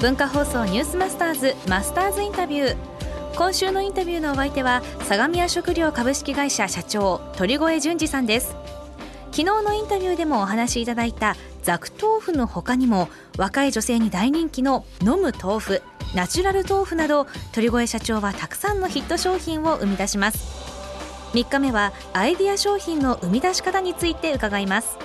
[0.00, 2.76] 文化放送ニュースマスターズマスターズインタビュー。
[3.34, 8.54] 今週のインタビューのお相手は相模屋食料株式会社社長鳥越淳二さんです。
[9.32, 13.08] 昨日のインタビューでもお話しいただいたザク豆腐の他にも
[13.38, 15.82] 若い女性に大人気の飲む豆腐
[16.14, 20.66] ナチュラル豆腐など鳥越社長はたくさんのヒット商品を生み出します。
[21.32, 24.98] 3日目はアイデア商品の生み出し方について伺います。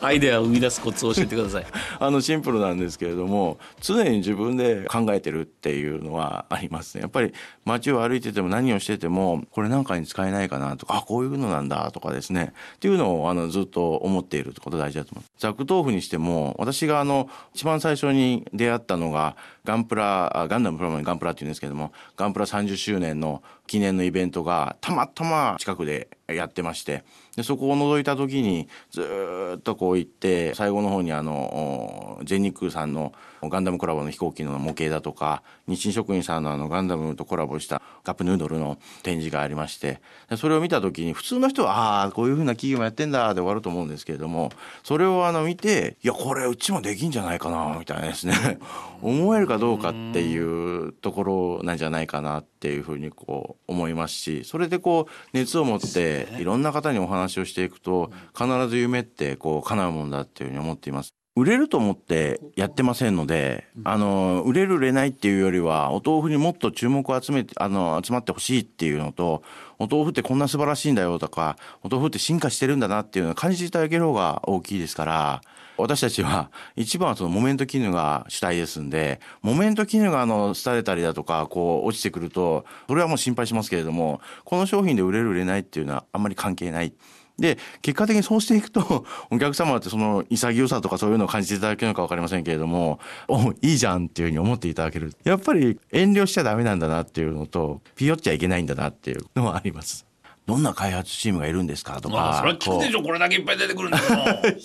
[0.00, 1.66] アイデアを生み出すコツを教えてください。
[1.98, 7.02] あのシンプルなんですけれども常に自分で考えてるっていうのはありますね。
[7.02, 7.32] やっぱり
[7.64, 12.52] 街を歩いてても何をしててもこれなんかに使えないかなとかあこういうのなんだとかですね。
[12.76, 27.04] っていうのをあのずっと思っていること大事だと思いますザク豆腐にしても私があの一番最初に出会ったのがガンプラガンダムプラモにガンプラっていうんですけどもガンプラ30周年の記念のイベントがたまたま近くでやってまして
[27.36, 40.00] でそこを覗いた時にずっとこう行って最後の方にあの全日空さんのガンダムコラボの飛行機の模型だとか日清食品さんのあのガンダムとコラボしたカップヌードルの展示がありまして
[40.36, 44.50] それを見た時に普通の人はああこういうふうな企業もやってんだで終わると思うんですけれども
[44.82, 48.58] それをあの見ていやこれうちもできんじゃないかなみたいなですね。
[49.02, 61.19] 思えるかどうかっていうところなんじゃないかなっていうふうにこう思いますしそれでこう熱を持っていろんな方にお話をしていくと必ず夢ってこう叶うもんだっていうふうに思っています。
[61.36, 69.42] 売れると思ってやってませんので、あの、売れる売れないっていうよりは、お豆腐にもっと注目を集めて、あの、集まってほしいっていうのと、
[69.78, 75.40] お豆腐ってこんな素晴らしいんだよとか、お豆腐って進化してるんだなっていうのを感じていただける方が大きいですから、
[75.78, 86.92] 私たちは一番はそのモメント絹が主体ですんで、モメント絹があの、廃れたりだとか、こう、落ちてくると、それはもう心配しますけれども、この商品で売れる売れないっていうのはあんまり関係ない。
[87.40, 95.14] で、結果的にそうしていくと、 お客様ってその潔さとかそういうのを感じていただけるのかわかりませんけれども、 お、いいじゃんっていうふうに思っていただける。
[95.24, 100.06] やっぱり遠慮しちゃダメなんだなっていうのと、ピヨっちゃいけないんだなっていうのはあります。
[100.46, 102.38] どんな開発チームがいるんですかとか。
[102.40, 104.04] それは聞くでしょ、これだけいっぱい出てくるんだよ。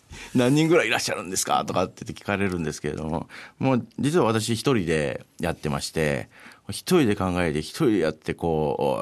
[0.34, 3.28] 何人ぐらいいらっしゃるんですかとかって聞かれるんですけれども、
[3.58, 6.28] もう実は私一人でやってまして、
[6.68, 9.00] 一人で考えて、一人でやって、こ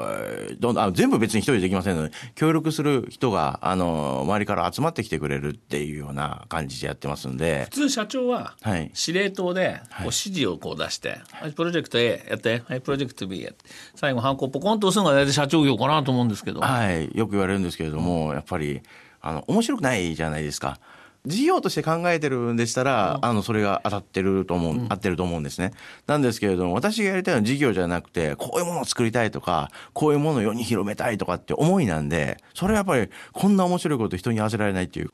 [0.51, 7.63] う、どんあ全部別に一人でできませんので、協力する人が、あの、周りから集まってきてくれるっていうような感じでやってますんで。
[7.65, 8.55] 普通社長は、
[8.93, 13.65] 司令塔で、こう指示をこう出して、はい、プロジェクト A やって、はい、プロジェクト B やって、
[13.95, 16.61] 最後、ハンコポコンと押すのが大体社長業かなと思うんですけど。
[16.61, 18.81] はい、よく言われるんですけれども、やっぱり、
[19.21, 20.79] あの、面白くないじゃないですか。
[21.25, 25.71] 事業として考えてるんでしたら、あの、それが当たってると思う、うん、合ってると思うんですね。
[26.07, 35.11] なんですけれども、私がやりたいのは事業じゃなくて、こういうものを作りたいとか、こういうものを世に広めたいとかって思いなんで、それはやっぱり、こんな面白いこと人に合わせられないっていう。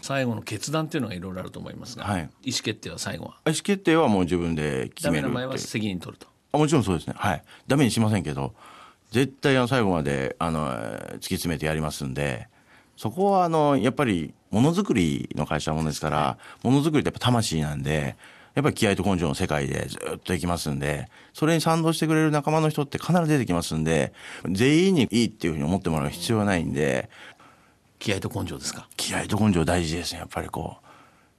[0.00, 3.36] 最後の決断っていうのがいろいろあると思いますが、はい、意思決定は最後は？
[3.46, 6.26] 意思決定はもう自分で決めるダメな場合は責任取ると。
[6.50, 7.14] あもちろんそうですね。
[7.16, 7.42] はい。
[7.68, 8.52] ダメにしませんけど
[9.12, 12.48] 絶対あの最後まであの突き詰めてやりますんで
[12.96, 18.16] そこはあのやっぱりものづくりの会社もんですから、ものづくりってやっぱ魂なんで、
[18.54, 24.12] やっぱり気合と根性の世界でずっと行きますんで、それに賛同してくれる仲間の人って必ず出てきますんで、
[24.48, 27.08] 全員にいいっていうふうに思ってもらう必要はないんで。
[27.98, 28.88] 気合と根性ですか？
[28.96, 30.76] 気合と根性大事ですね、やっぱりこ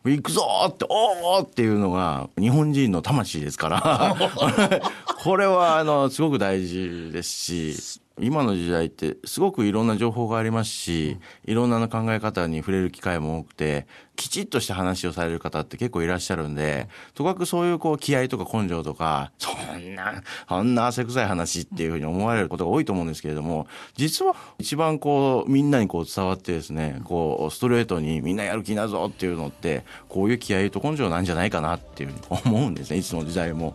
[0.05, 0.09] う。
[0.09, 4.15] 行くぞって、おーっていうのが日本人の魂ですから
[5.23, 23.65] これはあのすごく大事ですし今の時代ってすごくいろんな情報がありますし、いろんな考え方に触れる機会も多くて、きちっとした話をされる方って結構いらっしゃるんで、とかくそういうこう気合とか根性とか、そんな、そんな汗臭い話っていうふうに思われることが多いと思うんですけれども、
[23.95, 33.73] 実は一番こうみんなにこう伝わってですね、こうストレートにみんなやる気になるぞっていうのって、こういう気合と根性なんじゃないかなっていうふうに思うんですね、いつの時代も。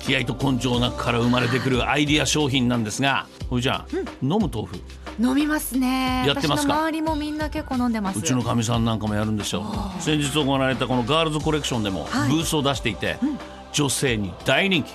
[0.00, 4.76] 気合と根性の中から生まれてくるアイディア商品なんですがほいじゃん、うん、飲む豆腐。
[5.20, 6.24] 飲みますね。
[6.26, 6.72] やってますか？
[6.72, 8.18] 周りもみんな結構飲んでます。
[8.18, 9.62] うちのかみさんなんかもやるんでしょ
[9.98, 13.38] う先日行われたこのガールズコレクションでもブースを出していて、はいうん、
[13.72, 14.92] 女性に大人気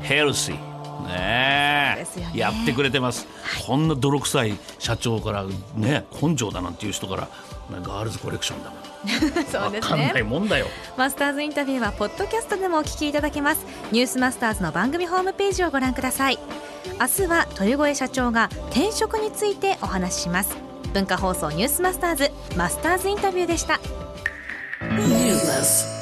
[0.00, 0.74] ヘルシー。
[1.04, 5.44] ねえ、ね、やってくれてます、はい、こんな泥臭い社長から
[5.76, 7.28] ね根性だなんていう人から
[7.70, 8.80] ガールズコレクションだもん。
[9.46, 10.12] そうですね。
[10.96, 13.64] マスターズインタビューはポッドキャストでもお聞きいただけます。
[13.92, 16.38] ニュースマスターズの番組ホームページをご覧ください。
[17.00, 20.56] 明日は鳥越社長が転職についてお話しします。
[20.92, 23.80] 文化放送ニュースマスターズマスターズインタビューでした。
[24.80, 25.93] ニュース